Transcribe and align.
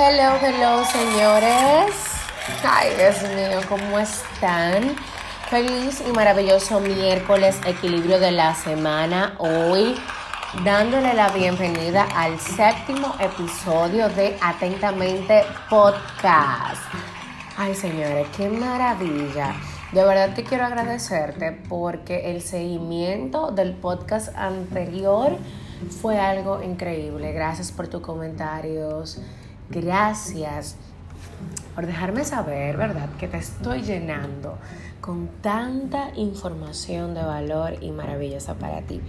Hello, 0.00 0.38
hello, 0.40 0.84
señores. 0.84 1.92
Ay, 2.62 2.90
Dios 2.96 3.20
mío, 3.34 3.58
¿cómo 3.68 3.98
están? 3.98 4.94
Feliz 5.50 6.04
y 6.08 6.12
maravilloso 6.12 6.78
miércoles, 6.78 7.58
equilibrio 7.66 8.20
de 8.20 8.30
la 8.30 8.54
semana. 8.54 9.34
Hoy 9.38 9.96
dándole 10.64 11.14
la 11.14 11.30
bienvenida 11.30 12.06
al 12.14 12.38
séptimo 12.38 13.12
episodio 13.18 14.08
de 14.10 14.38
Atentamente 14.40 15.42
Podcast. 15.68 16.80
Ay, 17.56 17.74
señores, 17.74 18.28
qué 18.36 18.48
maravilla. 18.48 19.56
De 19.90 20.04
verdad 20.04 20.32
que 20.32 20.44
quiero 20.44 20.64
agradecerte 20.64 21.50
porque 21.68 22.30
el 22.30 22.40
seguimiento 22.40 23.50
del 23.50 23.72
podcast 23.72 24.28
anterior 24.36 25.36
fue 26.00 26.20
algo 26.20 26.62
increíble. 26.62 27.32
Gracias 27.32 27.72
por 27.72 27.88
tus 27.88 28.00
comentarios. 28.00 29.20
Gracias 29.70 30.76
por 31.74 31.86
dejarme 31.86 32.24
saber, 32.24 32.76
¿verdad? 32.76 33.08
Que 33.18 33.28
te 33.28 33.36
estoy 33.36 33.82
llenando 33.82 34.58
con 35.00 35.28
tanta 35.42 36.10
información 36.16 37.14
de 37.14 37.22
valor 37.22 37.74
y 37.80 37.90
maravillosa 37.90 38.54
para 38.54 38.82
ti. 38.82 39.00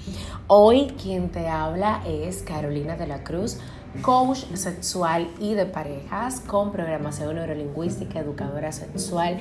Hoy 0.47 0.93
quien 1.01 1.29
te 1.29 1.47
habla 1.47 2.01
es 2.05 2.43
Carolina 2.43 2.95
de 2.95 3.07
la 3.07 3.23
Cruz, 3.23 3.57
coach 4.01 4.45
sexual 4.53 5.29
y 5.39 5.55
de 5.55 5.65
parejas 5.65 6.41
con 6.41 6.71
programación 6.71 7.35
neurolingüística, 7.35 8.19
educadora 8.19 8.71
sexual. 8.71 9.39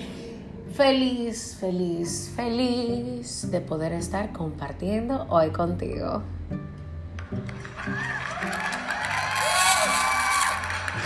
Feliz, 0.73 1.57
feliz, 1.61 2.33
feliz 2.35 3.51
de 3.51 3.61
poder 3.61 3.93
estar 3.93 4.33
compartiendo 4.33 5.27
hoy 5.29 5.51
contigo. 5.51 6.23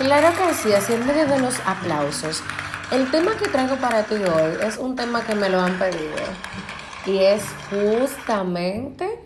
Claro 0.03 0.37
que 0.37 0.53
sí, 0.55 0.95
medio 1.07 1.29
de 1.29 1.39
los 1.39 1.61
aplausos. 1.65 2.43
El 2.91 3.09
tema 3.13 3.37
que 3.37 3.49
traigo 3.49 3.77
para 3.77 4.03
ti 4.03 4.17
hoy 4.17 4.57
es 4.67 4.77
un 4.77 4.97
tema 4.97 5.25
que 5.25 5.37
me 5.37 5.49
lo 5.49 5.61
han 5.61 5.79
pedido 5.79 6.17
y 7.07 7.19
es 7.19 7.45
justamente 7.71 9.21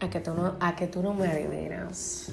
a 0.00 0.10
que 0.10 0.18
tú 0.18 0.34
no, 0.34 0.56
a 0.58 0.74
que 0.74 0.88
tú 0.88 1.04
no 1.04 1.14
me 1.14 1.28
adivinas. 1.28 2.32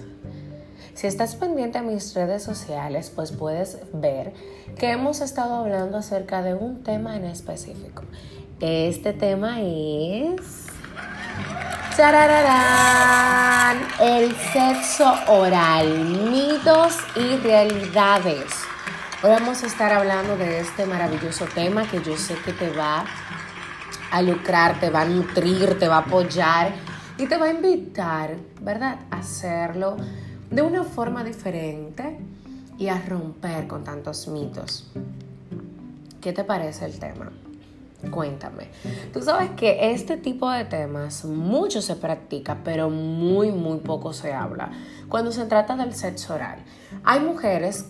Si 0.95 1.05
estás 1.05 1.35
pendiente 1.35 1.77
a 1.77 1.83
mis 1.83 2.15
redes 2.15 2.41
sociales, 2.41 3.11
pues 3.15 3.31
puedes 3.31 3.77
ver 3.93 4.33
que 4.75 4.89
hemos 4.89 5.21
estado 5.21 5.57
hablando 5.57 5.99
acerca 5.99 6.41
de 6.41 6.55
un 6.55 6.83
tema 6.83 7.15
en 7.17 7.25
específico. 7.25 8.01
Este 8.59 9.13
tema 9.13 9.61
es 9.61 10.65
El 14.01 14.35
sexo 14.51 15.13
oral, 15.29 16.03
mitos 16.29 16.97
y 17.15 17.37
realidades. 17.37 18.51
Hoy 19.23 19.29
vamos 19.29 19.63
a 19.63 19.67
estar 19.67 19.93
hablando 19.93 20.35
de 20.35 20.59
este 20.59 20.85
maravilloso 20.85 21.45
tema 21.45 21.89
que 21.89 22.01
yo 22.01 22.17
sé 22.17 22.35
que 22.43 22.51
te 22.51 22.69
va 22.69 23.05
a 24.11 24.21
lucrar, 24.21 24.77
te 24.81 24.89
va 24.89 25.03
a 25.03 25.05
nutrir, 25.05 25.79
te 25.79 25.87
va 25.87 25.97
a 25.97 25.99
apoyar 25.99 26.73
y 27.17 27.27
te 27.27 27.37
va 27.37 27.45
a 27.45 27.51
invitar, 27.51 28.35
¿verdad?, 28.59 28.97
a 29.09 29.19
hacerlo 29.19 29.95
de 30.51 30.61
una 30.61 30.83
forma 30.83 31.23
diferente 31.23 32.19
y 32.77 32.89
a 32.89 33.01
romper 33.07 33.67
con 33.67 33.85
tantos 33.85 34.27
mitos. 34.27 34.91
¿Qué 36.19 36.33
te 36.33 36.43
parece 36.43 36.83
el 36.83 36.99
tema? 36.99 37.31
Cuéntame. 38.11 38.69
Tú 39.13 39.21
sabes 39.21 39.51
que 39.51 39.91
este 39.91 40.17
tipo 40.17 40.49
de 40.49 40.65
temas 40.65 41.25
mucho 41.25 41.81
se 41.81 41.95
practica, 41.95 42.59
pero 42.63 42.89
muy, 42.89 43.51
muy 43.51 43.79
poco 43.79 44.13
se 44.13 44.33
habla. 44.33 44.71
Cuando 45.09 45.31
se 45.31 45.45
trata 45.45 45.75
del 45.75 45.93
sexo 45.93 46.35
oral, 46.35 46.59
hay 47.03 47.19
mujeres 47.19 47.85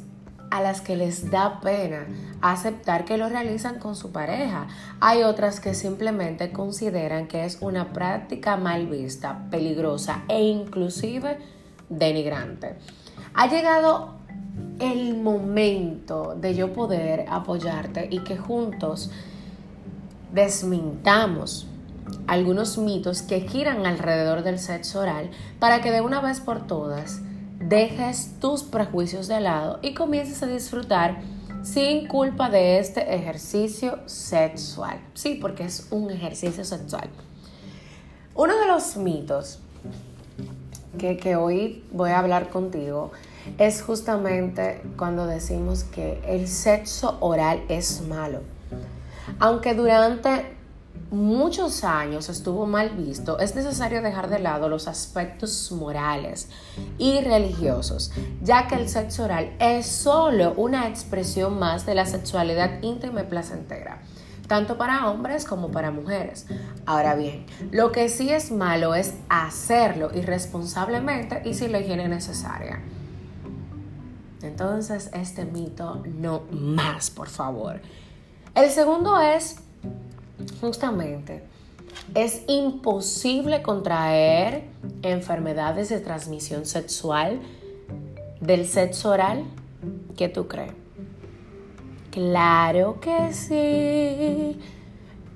a 0.51 0.62
las 0.62 0.81
que 0.81 0.95
les 0.95 1.31
da 1.31 1.59
pena 1.59 2.06
aceptar 2.41 3.06
que 3.06 3.17
lo 3.17 3.29
realizan 3.29 3.79
con 3.79 3.95
su 3.95 4.12
pareja. 4.12 4.67
Hay 5.00 5.23
otras 5.23 5.59
que 5.59 5.73
simplemente 5.73 6.51
consideran 6.51 7.28
que 7.28 7.45
es 7.45 7.57
una 7.61 7.91
práctica 7.91 8.56
mal 8.57 8.88
vista, 8.88 9.47
peligrosa 9.50 10.23
e 10.28 10.44
inclusive 10.44 11.40
denigrante. 11.90 12.78
Ha 13.34 13.47
llegado 13.47 14.16
el 14.79 15.17
momento 15.17 16.35
de 16.35 16.56
yo 16.56 16.73
poder 16.73 17.25
apoyarte 17.29 18.07
y 18.09 18.19
que 18.19 18.38
juntos 18.38 19.11
desmintamos 20.35 21.66
algunos 22.28 22.78
mitos 22.78 23.22
que 23.22 23.41
giran 23.41 23.85
alrededor 23.85 24.44
del 24.44 24.59
sexo 24.59 25.00
oral 25.00 25.31
para 25.59 25.81
que 25.81 25.91
de 25.91 26.01
una 26.01 26.19
vez 26.19 26.41
por 26.41 26.68
todas 26.68 27.22
dejes 27.59 28.35
tus 28.41 28.63
prejuicios 28.63 29.29
de 29.29 29.40
lado 29.40 29.79
y 29.81 29.94
comiences 29.94 30.44
a 30.44 30.47
disfrutar 30.47 31.22
sin 31.63 32.07
culpa 32.07 32.50
de 32.50 32.79
este 32.79 33.16
ejercicio 33.16 34.00
sexual. 34.07 35.00
Sí, 35.13 35.40
porque 35.41 35.63
es 35.63 35.88
un 35.90 36.12
ejercicio 36.12 36.66
sexual. 36.66 37.09
Uno 38.35 38.59
de 38.59 38.67
los 38.67 38.97
mitos 38.97 39.59
que, 41.00 41.16
que 41.16 41.38
hoy 41.38 41.85
voy 41.94 42.12
a 42.12 42.19
hablar 42.19 42.50
contigo 42.50 43.13
es 43.57 43.81
justamente 43.81 44.81
cuando 44.97 45.25
decimos 45.28 45.85
que 45.85 46.22
el 46.28 46.50
sexo 46.50 47.17
oral 47.22 47.63
es 47.69 48.02
malo. 48.02 48.41
Aunque 49.40 49.74
durante 49.74 50.56
muchos 51.12 51.84
años 51.84 52.30
estuvo 52.30 52.66
mal 52.66 52.90
visto, 52.91 53.40
es 53.40 53.56
necesario 53.56 54.02
dejar 54.02 54.30
de 54.30 54.40
lado 54.40 54.69
los 54.69 54.88
aspectos 54.88 55.72
morales 55.72 56.50
y 56.97 57.22
religiosos, 57.22 58.12
ya 58.41 58.68
que 58.68 58.75
el 58.75 58.90
sexo 58.90 59.25
oral 59.25 59.56
es 59.59 59.85
solo 59.85 60.53
una 60.58 60.88
expresión 60.88 61.59
más 61.59 61.85
de 61.85 61.96
la 61.96 62.06
sexualidad 62.06 62.81
íntima 62.81 63.22
y 63.22 63.25
placentera 63.25 64.02
tanto 64.47 64.78
para 64.78 65.09
hombres 65.09 65.46
como 65.46 65.72
para 65.72 65.91
mujeres. 65.91 66.46
Ahora 66.85 67.16
bien, 67.16 67.46
lo 67.72 67.91
que 67.91 68.09
sí 68.09 68.30
es 68.30 68.52
malo 68.52 68.96
es 68.96 69.16
hacerlo 69.30 70.12
irresponsablemente 70.14 71.41
y 71.46 71.53
sin 71.53 71.72
la 71.72 71.80
higiene 71.80 72.08
necesaria. 72.08 72.81
Entonces, 74.41 75.09
este 75.14 75.46
mito 75.46 76.03
no 76.06 76.44
más, 76.52 77.09
por 77.09 77.30
favor. 77.30 77.81
El 78.55 78.69
segundo 78.71 79.19
es, 79.19 79.57
justamente, 80.61 81.43
es 82.13 82.43
imposible 82.47 83.61
contraer 83.61 84.63
enfermedades 85.01 85.89
de 85.89 85.99
transmisión 85.99 86.66
sexual 86.66 87.41
del 88.39 88.66
sexo 88.66 89.11
oral. 89.11 89.43
¿Qué 90.16 90.29
tú 90.29 90.47
crees? 90.47 90.71
Claro 92.11 93.01
que 93.01 93.33
sí. 93.33 94.57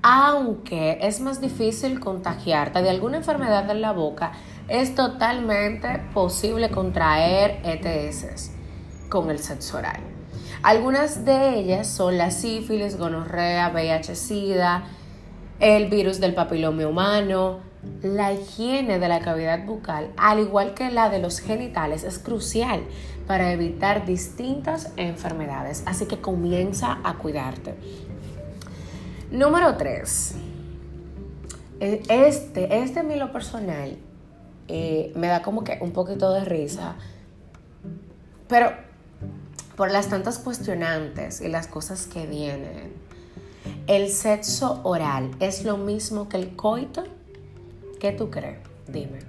Aunque 0.00 0.98
es 1.02 1.20
más 1.20 1.42
difícil 1.42 2.00
contagiarte 2.00 2.80
de 2.80 2.88
alguna 2.88 3.18
enfermedad 3.18 3.64
de 3.64 3.74
la 3.74 3.92
boca, 3.92 4.32
es 4.66 4.94
totalmente 4.94 6.00
posible 6.14 6.70
contraer 6.70 7.60
ETS 7.64 8.50
con 9.10 9.30
el 9.30 9.40
sexo 9.40 9.76
oral. 9.76 10.09
Algunas 10.62 11.24
de 11.24 11.58
ellas 11.58 11.86
son 11.86 12.18
la 12.18 12.30
sífilis, 12.30 12.98
gonorrea, 12.98 13.70
VIH-Sida, 13.70 14.84
el 15.58 15.88
virus 15.88 16.20
del 16.20 16.34
papiloma 16.34 16.86
humano. 16.86 17.60
La 18.02 18.34
higiene 18.34 18.98
de 18.98 19.08
la 19.08 19.20
cavidad 19.20 19.64
bucal, 19.64 20.10
al 20.18 20.38
igual 20.38 20.74
que 20.74 20.90
la 20.90 21.08
de 21.08 21.18
los 21.18 21.40
genitales, 21.40 22.04
es 22.04 22.18
crucial 22.18 22.82
para 23.26 23.52
evitar 23.52 24.04
distintas 24.04 24.92
enfermedades. 24.98 25.82
Así 25.86 26.04
que 26.04 26.20
comienza 26.20 26.98
a 27.04 27.14
cuidarte. 27.14 27.74
Número 29.30 29.78
3. 29.78 30.34
E, 31.80 32.02
este, 32.10 32.82
este 32.82 33.00
en 33.00 33.18
lo 33.18 33.32
personal 33.32 33.96
eh, 34.68 35.10
me 35.16 35.28
da 35.28 35.40
como 35.40 35.64
que 35.64 35.78
un 35.80 35.92
poquito 35.92 36.34
de 36.34 36.44
risa. 36.44 36.96
Pero 38.46 38.89
por 39.80 39.90
las 39.90 40.10
tantas 40.10 40.38
cuestionantes 40.38 41.40
y 41.40 41.48
las 41.48 41.66
cosas 41.66 42.06
que 42.06 42.26
vienen. 42.26 42.92
¿El 43.86 44.10
sexo 44.10 44.82
oral 44.82 45.30
es 45.40 45.64
lo 45.64 45.78
mismo 45.78 46.28
que 46.28 46.36
el 46.36 46.54
coito? 46.54 47.04
¿Qué 47.98 48.12
tú 48.12 48.28
crees? 48.28 48.58
Dime. 48.88 49.20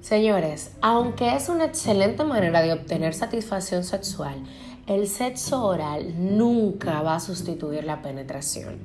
Señores, 0.00 0.72
aunque 0.80 1.36
es 1.36 1.48
una 1.48 1.66
excelente 1.66 2.24
manera 2.24 2.62
de 2.62 2.72
obtener 2.72 3.14
satisfacción 3.14 3.84
sexual, 3.84 4.42
el 4.88 5.06
sexo 5.06 5.64
oral 5.64 6.36
nunca 6.36 7.02
va 7.02 7.14
a 7.14 7.20
sustituir 7.20 7.84
la 7.84 8.02
penetración. 8.02 8.80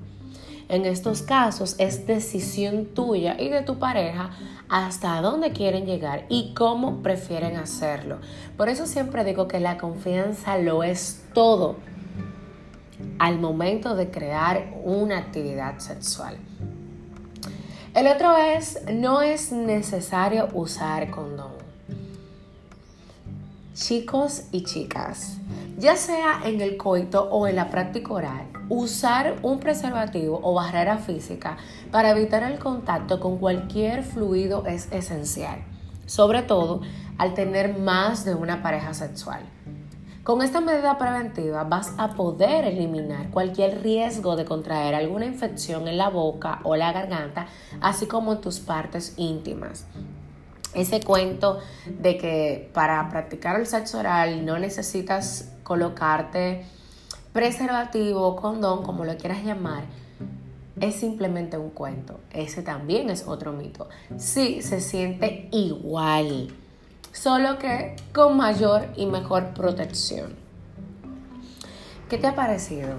En 0.71 0.85
estos 0.85 1.21
casos 1.21 1.75
es 1.79 2.07
decisión 2.07 2.85
tuya 2.85 3.35
y 3.37 3.49
de 3.49 3.61
tu 3.61 3.77
pareja 3.77 4.29
hasta 4.69 5.19
dónde 5.19 5.51
quieren 5.51 5.85
llegar 5.85 6.25
y 6.29 6.53
cómo 6.53 7.03
prefieren 7.03 7.57
hacerlo. 7.57 8.19
Por 8.55 8.69
eso 8.69 8.85
siempre 8.85 9.25
digo 9.25 9.49
que 9.49 9.59
la 9.59 9.77
confianza 9.77 10.57
lo 10.57 10.85
es 10.85 11.25
todo 11.33 11.75
al 13.19 13.37
momento 13.37 13.97
de 13.97 14.11
crear 14.11 14.71
una 14.85 15.17
actividad 15.17 15.79
sexual. 15.79 16.37
El 17.93 18.07
otro 18.07 18.37
es, 18.37 18.79
no 18.93 19.21
es 19.21 19.51
necesario 19.51 20.47
usar 20.53 21.09
condón. 21.11 21.51
Chicos 23.73 24.43
y 24.53 24.63
chicas, 24.63 25.35
ya 25.81 25.95
sea 25.95 26.41
en 26.45 26.61
el 26.61 26.77
coito 26.77 27.23
o 27.31 27.47
en 27.47 27.55
la 27.55 27.71
práctica 27.71 28.13
oral, 28.13 28.45
usar 28.69 29.37
un 29.41 29.59
preservativo 29.59 30.39
o 30.43 30.53
barrera 30.53 30.99
física 30.99 31.57
para 31.91 32.11
evitar 32.11 32.43
el 32.43 32.59
contacto 32.59 33.19
con 33.19 33.39
cualquier 33.39 34.03
fluido 34.03 34.63
es 34.67 34.91
esencial, 34.91 35.63
sobre 36.05 36.43
todo 36.43 36.81
al 37.17 37.33
tener 37.33 37.79
más 37.79 38.25
de 38.25 38.35
una 38.35 38.61
pareja 38.61 38.93
sexual. 38.93 39.41
Con 40.23 40.43
esta 40.43 40.61
medida 40.61 40.99
preventiva 40.99 41.63
vas 41.63 41.95
a 41.97 42.09
poder 42.09 42.65
eliminar 42.65 43.31
cualquier 43.31 43.81
riesgo 43.81 44.35
de 44.35 44.45
contraer 44.45 44.93
alguna 44.93 45.25
infección 45.25 45.87
en 45.87 45.97
la 45.97 46.09
boca 46.09 46.59
o 46.63 46.75
la 46.75 46.93
garganta, 46.93 47.47
así 47.81 48.05
como 48.05 48.33
en 48.33 48.41
tus 48.41 48.59
partes 48.59 49.15
íntimas. 49.17 49.87
Ese 50.73 51.01
cuento 51.01 51.59
de 51.85 52.17
que 52.17 52.69
para 52.73 53.09
practicar 53.09 53.59
el 53.59 53.67
sexo 53.67 53.99
oral 53.99 54.45
no 54.45 54.57
necesitas 54.57 55.51
colocarte 55.63 56.65
preservativo, 57.33 58.35
condón, 58.35 58.83
como 58.83 59.05
lo 59.05 59.17
quieras 59.17 59.43
llamar, 59.43 59.83
es 60.79 60.95
simplemente 60.95 61.57
un 61.57 61.69
cuento. 61.69 62.19
Ese 62.31 62.61
también 62.61 63.09
es 63.09 63.27
otro 63.27 63.51
mito. 63.51 63.89
Sí, 64.17 64.61
se 64.61 64.81
siente 64.81 65.49
igual, 65.51 66.53
solo 67.11 67.59
que 67.59 67.95
con 68.13 68.37
mayor 68.37 68.87
y 68.95 69.05
mejor 69.05 69.53
protección. 69.53 70.35
¿Qué 72.09 72.17
te 72.17 72.27
ha 72.27 72.35
parecido 72.35 72.89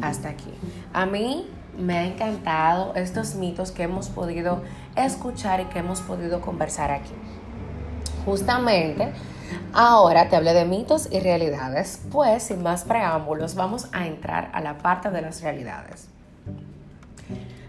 hasta 0.00 0.30
aquí? 0.30 0.50
A 0.92 1.04
mí 1.04 1.46
me 1.78 1.98
ha 1.98 2.04
encantado 2.04 2.94
estos 2.94 3.34
mitos 3.34 3.72
que 3.72 3.84
hemos 3.84 4.08
podido 4.08 4.62
escuchar 4.96 5.60
y 5.60 5.64
que 5.66 5.80
hemos 5.80 6.00
podido 6.00 6.40
conversar 6.40 6.90
aquí. 6.90 7.12
Justamente 8.24 9.12
ahora 9.72 10.28
te 10.28 10.36
hablé 10.36 10.54
de 10.54 10.64
mitos 10.64 11.08
y 11.10 11.20
realidades, 11.20 12.00
pues 12.10 12.44
sin 12.44 12.62
más 12.62 12.84
preámbulos 12.84 13.54
vamos 13.54 13.88
a 13.92 14.06
entrar 14.06 14.50
a 14.52 14.60
la 14.60 14.78
parte 14.78 15.10
de 15.10 15.22
las 15.22 15.42
realidades. 15.42 16.08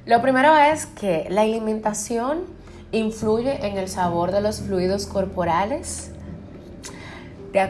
Lo 0.06 0.22
primero 0.22 0.56
es 0.56 0.86
que 0.86 1.28
la 1.30 1.42
alimentación 1.42 2.44
influye 2.92 3.66
en 3.66 3.78
el 3.78 3.90
sabor 3.90 4.31
de 4.31 4.40
los 4.40 4.62
fluidos 4.62 5.07
corporales. 5.07 6.12
¿Te, 7.56 7.66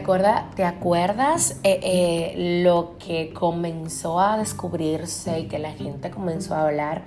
¿te 0.56 0.64
acuerdas 0.64 1.60
eh, 1.62 1.78
eh, 1.80 2.62
lo 2.64 2.96
que 2.98 3.32
comenzó 3.32 4.18
a 4.18 4.36
descubrirse 4.36 5.38
y 5.38 5.46
que 5.46 5.60
la 5.60 5.70
gente 5.70 6.10
comenzó 6.10 6.56
a 6.56 6.66
hablar 6.66 7.04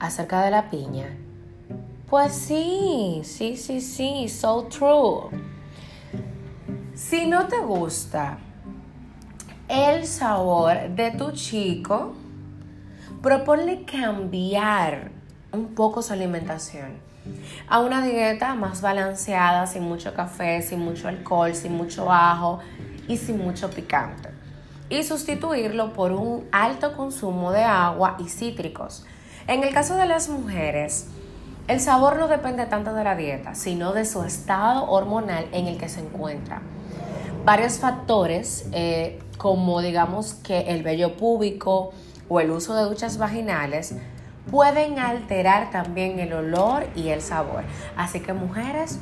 acerca 0.00 0.42
de 0.42 0.50
la 0.50 0.68
piña? 0.68 1.16
Pues 2.10 2.32
sí, 2.32 3.20
sí, 3.22 3.56
sí, 3.56 3.80
sí, 3.80 4.28
so 4.28 4.64
true. 4.64 5.30
Si 6.92 7.24
no 7.28 7.46
te 7.46 7.60
gusta 7.60 8.38
el 9.68 10.08
sabor 10.08 10.88
de 10.88 11.12
tu 11.12 11.30
chico, 11.30 12.14
proponle 13.22 13.84
cambiar 13.84 15.12
un 15.52 15.68
poco 15.68 16.02
su 16.02 16.12
alimentación 16.12 16.98
a 17.68 17.80
una 17.80 18.04
dieta 18.04 18.54
más 18.54 18.80
balanceada, 18.80 19.66
sin 19.66 19.82
mucho 19.82 20.14
café, 20.14 20.62
sin 20.62 20.80
mucho 20.80 21.08
alcohol, 21.08 21.54
sin 21.54 21.76
mucho 21.76 22.10
ajo 22.10 22.60
y 23.08 23.16
sin 23.16 23.38
mucho 23.38 23.70
picante. 23.70 24.30
Y 24.88 25.02
sustituirlo 25.02 25.92
por 25.92 26.12
un 26.12 26.46
alto 26.52 26.96
consumo 26.96 27.50
de 27.50 27.64
agua 27.64 28.16
y 28.18 28.28
cítricos. 28.28 29.04
En 29.48 29.64
el 29.64 29.74
caso 29.74 29.96
de 29.96 30.06
las 30.06 30.28
mujeres, 30.28 31.08
el 31.68 31.80
sabor 31.80 32.16
no 32.18 32.28
depende 32.28 32.66
tanto 32.66 32.94
de 32.94 33.02
la 33.02 33.16
dieta, 33.16 33.56
sino 33.56 33.92
de 33.92 34.04
su 34.04 34.22
estado 34.22 34.88
hormonal 34.88 35.48
en 35.52 35.66
el 35.66 35.78
que 35.78 35.88
se 35.88 36.00
encuentra. 36.00 36.62
Varios 37.44 37.78
factores, 37.78 38.68
eh, 38.72 39.20
como 39.38 39.80
digamos 39.82 40.34
que 40.34 40.60
el 40.72 40.82
vello 40.84 41.16
púbico 41.16 41.92
o 42.28 42.40
el 42.40 42.50
uso 42.50 42.74
de 42.76 42.84
duchas 42.84 43.18
vaginales, 43.18 43.94
pueden 44.50 44.98
alterar 44.98 45.70
también 45.70 46.18
el 46.18 46.32
olor 46.32 46.86
y 46.94 47.08
el 47.08 47.20
sabor. 47.20 47.64
Así 47.96 48.20
que 48.20 48.32
mujeres, 48.32 49.00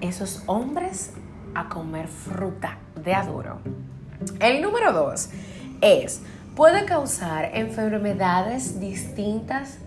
esos 0.00 0.42
hombres 0.46 1.12
a 1.54 1.68
comer 1.68 2.08
fruta 2.08 2.78
de 3.02 3.14
aduro. 3.14 3.58
El 4.40 4.62
número 4.62 4.92
dos 4.92 5.30
es, 5.80 6.22
puede 6.54 6.84
causar 6.84 7.50
enfermedades 7.54 8.80
distintas 8.80 9.78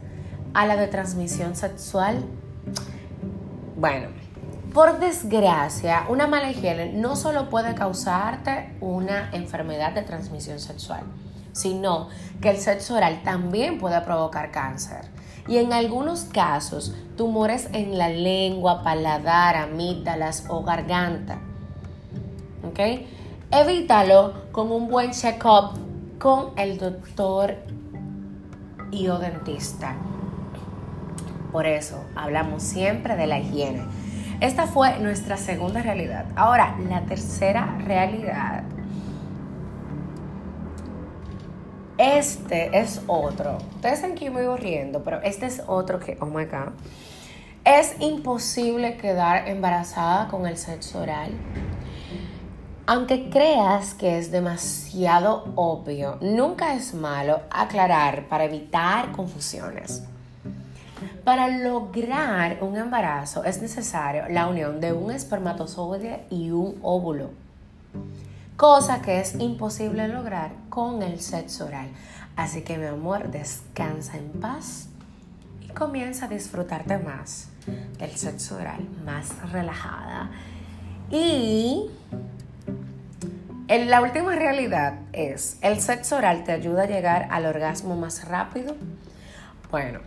a 0.53 0.65
la 0.65 0.75
de 0.75 0.87
transmisión 0.87 1.55
sexual? 1.55 2.23
Bueno, 3.75 4.07
por 4.73 4.99
desgracia, 4.99 6.05
una 6.09 6.27
mala 6.27 6.51
higiene 6.51 6.93
no 6.93 7.15
solo 7.15 7.49
puede 7.49 7.73
causarte 7.75 8.75
una 8.81 9.29
enfermedad 9.31 9.93
de 9.93 10.01
transmisión 10.01 10.59
sexual, 10.59 11.01
sino 11.51 12.09
que 12.41 12.51
el 12.51 12.57
sexo 12.57 12.95
oral 12.95 13.21
también 13.23 13.79
puede 13.79 13.99
provocar 14.01 14.51
cáncer. 14.51 15.01
Y 15.47 15.57
en 15.57 15.73
algunos 15.73 16.25
casos, 16.25 16.95
tumores 17.17 17.69
en 17.73 17.97
la 17.97 18.09
lengua, 18.09 18.83
paladar, 18.83 19.55
amígdalas 19.55 20.45
o 20.47 20.63
garganta. 20.63 21.39
¿Ok? 22.67 22.79
Evítalo 23.51 24.33
con 24.51 24.71
un 24.71 24.87
buen 24.89 25.11
check-up 25.11 25.79
con 26.19 26.51
el 26.57 26.77
doctor 26.77 27.55
y 28.91 29.07
o 29.07 29.17
dentista. 29.17 29.95
Por 31.51 31.65
eso 31.65 32.03
hablamos 32.15 32.61
siempre 32.61 33.15
de 33.15 33.25
la 33.25 33.39
higiene. 33.39 33.83
Esta 34.39 34.67
fue 34.67 34.99
nuestra 34.99 35.35
segunda 35.35 35.81
realidad. 35.81 36.25
Ahora, 36.35 36.77
la 36.89 37.01
tercera 37.01 37.75
realidad. 37.85 38.63
Este 41.99 42.79
es 42.79 43.01
otro. 43.07 43.57
Ustedes 43.75 43.99
saben 43.99 44.15
que 44.15 44.23
yo 44.23 44.31
me 44.31 44.47
voy 44.47 44.57
riendo, 44.57 45.03
pero 45.03 45.21
este 45.21 45.47
es 45.47 45.61
otro 45.67 45.99
que, 45.99 46.17
oh 46.21 46.27
my 46.27 46.45
God. 46.45 46.71
Es 47.65 47.99
imposible 47.99 48.95
quedar 48.95 49.49
embarazada 49.49 50.29
con 50.29 50.47
el 50.47 50.55
sexo 50.55 51.01
oral. 51.01 51.31
Aunque 52.85 53.29
creas 53.29 53.95
que 53.95 54.17
es 54.17 54.31
demasiado 54.31 55.51
obvio, 55.55 56.17
nunca 56.21 56.73
es 56.73 56.93
malo 56.93 57.41
aclarar 57.49 58.29
para 58.29 58.45
evitar 58.45 59.11
confusiones. 59.11 60.01
Para 61.25 61.49
lograr 61.49 62.59
un 62.61 62.77
embarazo 62.77 63.43
es 63.43 63.61
necesario 63.61 64.23
la 64.29 64.47
unión 64.47 64.79
de 64.79 64.93
un 64.93 65.11
espermatozoide 65.11 66.23
y 66.29 66.51
un 66.51 66.79
óvulo, 66.81 67.31
cosa 68.59 69.01
que 69.01 69.21
es 69.21 69.35
imposible 69.39 70.09
lograr 70.09 70.51
con 70.67 71.01
el 71.01 71.21
sexo 71.21 71.67
oral. 71.67 71.87
Así 72.35 72.61
que 72.61 72.77
mi 72.77 72.87
amor, 72.87 73.31
descansa 73.31 74.17
en 74.17 74.31
paz 74.41 74.89
y 75.61 75.69
comienza 75.69 76.25
a 76.25 76.27
disfrutarte 76.27 76.97
más 76.97 77.47
del 77.97 78.11
sexo 78.17 78.57
oral, 78.57 78.85
más 79.05 79.29
relajada. 79.53 80.29
Y 81.09 81.89
la 83.69 84.01
última 84.01 84.35
realidad 84.35 84.95
es, 85.13 85.57
¿el 85.61 85.79
sexo 85.79 86.17
oral 86.17 86.43
te 86.43 86.51
ayuda 86.51 86.83
a 86.83 86.87
llegar 86.87 87.29
al 87.31 87.45
orgasmo 87.45 87.95
más 87.95 88.27
rápido? 88.27 88.75
Bueno, 89.71 90.01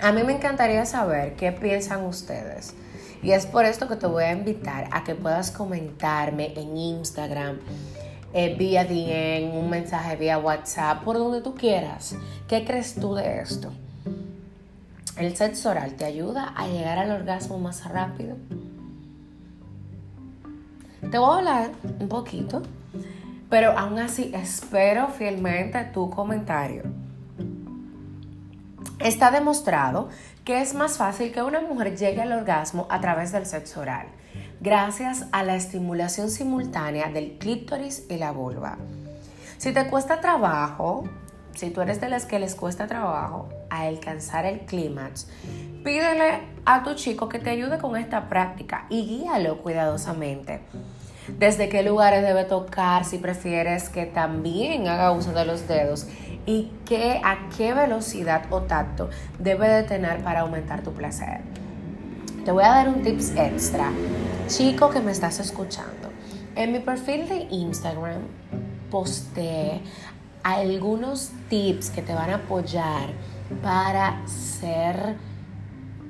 a 0.00 0.10
mí 0.12 0.22
me 0.22 0.32
encantaría 0.32 0.86
saber 0.86 1.36
qué 1.36 1.52
piensan 1.52 2.02
ustedes. 2.06 2.74
Y 3.22 3.32
es 3.32 3.46
por 3.46 3.64
esto 3.64 3.86
que 3.86 3.96
te 3.96 4.06
voy 4.06 4.24
a 4.24 4.32
invitar 4.32 4.88
a 4.92 5.04
que 5.04 5.14
puedas 5.14 5.50
comentarme 5.50 6.54
en 6.56 6.76
Instagram, 6.76 7.58
eh, 8.32 8.54
vía 8.56 8.84
DM, 8.84 9.58
un 9.58 9.68
mensaje 9.68 10.16
vía 10.16 10.38
WhatsApp, 10.38 11.02
por 11.04 11.18
donde 11.18 11.42
tú 11.42 11.54
quieras. 11.54 12.16
¿Qué 12.48 12.64
crees 12.64 12.94
tú 12.94 13.14
de 13.14 13.40
esto? 13.40 13.72
¿El 15.16 15.36
sexo 15.36 15.70
oral 15.70 15.96
te 15.96 16.06
ayuda 16.06 16.54
a 16.56 16.66
llegar 16.68 16.98
al 16.98 17.10
orgasmo 17.10 17.58
más 17.58 17.84
rápido? 17.84 18.36
Te 21.10 21.18
voy 21.18 21.34
a 21.34 21.38
hablar 21.38 21.70
un 21.98 22.08
poquito, 22.08 22.62
pero 23.50 23.76
aún 23.76 23.98
así 23.98 24.30
espero 24.34 25.08
fielmente 25.08 25.84
tu 25.92 26.08
comentario. 26.08 26.84
Está 28.98 29.30
demostrado 29.30 30.08
que 30.44 30.60
es 30.60 30.74
más 30.74 30.96
fácil 30.96 31.32
que 31.32 31.42
una 31.42 31.60
mujer 31.60 31.96
llegue 31.96 32.22
al 32.22 32.32
orgasmo 32.32 32.86
a 32.90 33.00
través 33.00 33.32
del 33.32 33.46
sexo 33.46 33.80
oral, 33.80 34.06
gracias 34.60 35.26
a 35.32 35.42
la 35.42 35.56
estimulación 35.56 36.30
simultánea 36.30 37.08
del 37.10 37.38
clítoris 37.38 38.04
y 38.08 38.16
la 38.16 38.32
vulva. 38.32 38.78
Si 39.58 39.72
te 39.72 39.86
cuesta 39.88 40.20
trabajo, 40.20 41.04
si 41.54 41.70
tú 41.70 41.80
eres 41.82 42.00
de 42.00 42.08
las 42.08 42.26
que 42.26 42.38
les 42.38 42.54
cuesta 42.54 42.86
trabajo 42.86 43.48
a 43.68 43.82
alcanzar 43.82 44.46
el 44.46 44.60
clímax, 44.60 45.28
pídele 45.84 46.40
a 46.64 46.82
tu 46.82 46.94
chico 46.94 47.28
que 47.28 47.38
te 47.38 47.50
ayude 47.50 47.78
con 47.78 47.96
esta 47.96 48.28
práctica 48.28 48.86
y 48.88 49.06
guíalo 49.06 49.58
cuidadosamente 49.58 50.60
desde 51.38 51.68
qué 51.68 51.82
lugares 51.82 52.22
debe 52.22 52.44
tocar, 52.44 53.04
si 53.04 53.18
prefieres 53.18 53.88
que 53.88 54.06
también 54.06 54.88
haga 54.88 55.12
uso 55.12 55.32
de 55.32 55.44
los 55.44 55.66
dedos 55.68 56.06
y 56.46 56.72
qué, 56.84 57.20
a 57.24 57.48
qué 57.56 57.74
velocidad 57.74 58.44
o 58.50 58.62
tacto 58.62 59.10
debe 59.38 59.68
de 59.68 59.82
tener 59.82 60.22
para 60.22 60.40
aumentar 60.40 60.82
tu 60.82 60.92
placer. 60.92 61.40
te 62.44 62.52
voy 62.52 62.64
a 62.64 62.68
dar 62.68 62.88
un 62.88 63.02
tips 63.02 63.36
extra. 63.36 63.90
Chico 64.46 64.90
que 64.90 65.00
me 65.00 65.12
estás 65.12 65.38
escuchando, 65.38 66.10
en 66.56 66.72
mi 66.72 66.80
perfil 66.80 67.28
de 67.28 67.46
Instagram 67.50 68.22
posteé 68.90 69.80
algunos 70.42 71.30
tips 71.48 71.90
que 71.90 72.02
te 72.02 72.12
van 72.14 72.30
a 72.30 72.34
apoyar 72.36 73.10
para 73.62 74.26
ser 74.26 75.16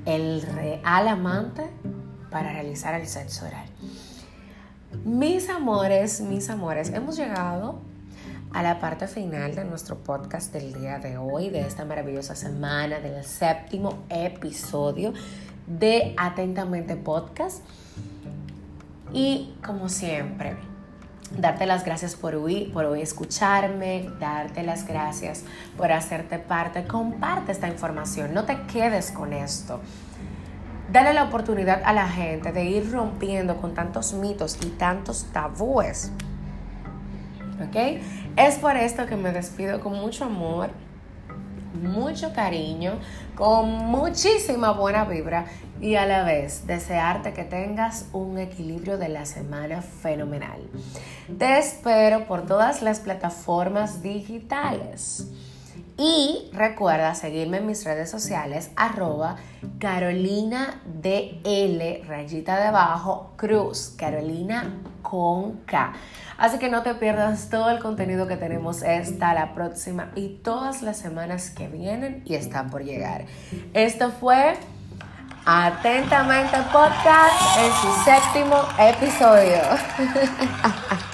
el 0.07 0.43
real 0.43 1.09
amante 1.09 1.63
para 2.31 2.53
realizar 2.53 2.95
el 2.95 3.07
sexo 3.07 3.47
oral. 3.47 3.70
Mis 5.05 5.49
amores, 5.49 6.21
mis 6.21 6.51
amores, 6.51 6.91
hemos 6.91 7.17
llegado 7.17 7.79
a 8.53 8.61
la 8.61 8.81
parte 8.81 9.07
final 9.07 9.55
de 9.55 9.65
nuestro 9.65 9.97
podcast 9.97 10.53
del 10.53 10.73
día 10.73 10.99
de 10.99 11.17
hoy, 11.17 11.49
de 11.49 11.61
esta 11.61 11.85
maravillosa 11.85 12.35
semana, 12.35 12.99
del 12.99 13.23
séptimo 13.25 14.03
episodio 14.09 15.15
de 15.69 16.13
Atentamente 16.19 16.97
Podcast. 16.97 17.63
Y 19.13 19.55
como 19.65 19.89
siempre, 19.89 20.57
darte 21.39 21.67
las 21.67 21.85
gracias 21.85 22.17
por 22.17 22.35
hoy, 22.35 22.65
por 22.73 22.85
hoy 22.85 23.01
escucharme, 23.01 24.11
darte 24.19 24.65
las 24.65 24.89
gracias 24.89 25.45
por 25.77 25.93
hacerte 25.93 26.41
parte. 26.41 26.85
Comparte 26.89 27.53
esta 27.53 27.69
información, 27.69 28.35
no 28.35 28.45
te 28.45 28.61
quedes 28.63 29.13
con 29.13 29.33
esto. 29.33 29.81
Dale 30.93 31.15
la 31.15 31.25
oportunidad 31.25 31.83
a 31.85 31.93
la 31.93 32.09
gente 32.09 32.51
de 32.51 32.65
ir 32.65 32.91
rompiendo 32.91 33.59
con 33.59 33.75
tantos 33.75 34.13
mitos 34.13 34.59
y 34.61 34.71
tantos 34.71 35.27
tabúes. 35.33 36.11
¿Ok? 37.65 38.01
Es 38.37 38.57
por 38.57 38.77
esto 38.77 39.07
que 39.07 39.15
me 39.15 39.31
despido 39.31 39.81
con 39.81 39.93
mucho 39.93 40.25
amor, 40.25 40.71
mucho 41.81 42.33
cariño, 42.33 42.99
con 43.37 43.69
muchísima 43.69 44.73
buena 44.73 45.05
vibra 45.05 45.45
y 45.81 45.95
a 45.95 46.07
la 46.07 46.25
vez 46.25 46.67
desearte 46.67 47.33
que 47.35 47.45
tengas 47.45 48.09
un 48.13 48.39
equilibrio 48.39 48.99
de 48.99 49.11
la 49.11 49.27
semana 49.27 49.83
fenomenal. 49.83 50.61
Te 51.39 51.59
espero 51.59 52.27
por 52.27 52.47
todas 52.47 52.83
las 52.83 52.99
plataformas 52.99 54.03
digitales. 54.03 55.29
Y 55.97 56.51
recuerda 56.53 57.15
seguirme 57.15 57.59
en 57.59 57.67
mis 57.67 57.85
redes 57.85 58.11
sociales, 58.11 58.71
arroba 58.77 59.37
Carolina 59.79 60.81
DL, 60.85 62.03
rayita 62.07 62.57
de 62.57 62.69
abajo, 62.69 63.33
Cruz, 63.37 63.95
Carolina 63.97 64.81
con 65.03 65.59
K. 65.67 65.93
Así 66.39 66.59
que 66.59 66.71
no 66.71 66.83
te 66.83 66.95
pierdas 66.95 67.51
todo 67.51 67.69
el 67.71 67.81
contenido 67.81 68.27
que 68.27 68.37
tenemos 68.37 68.83
esta, 68.83 69.35
la 69.35 69.55
próxima 69.55 70.11
y 70.15 70.41
todas 70.43 70.83
las 70.83 70.97
semanas 70.97 71.51
que 71.51 71.69
vienen 71.69 72.23
y 72.25 72.35
están 72.35 72.71
por 72.71 72.83
llegar. 72.83 73.27
Esto 73.75 74.11
fue 74.11 74.55
Atentamente 75.45 76.57
Podcast 76.73 77.59
en 77.59 77.73
su 77.73 78.05
séptimo 78.05 78.57
episodio. 78.79 79.59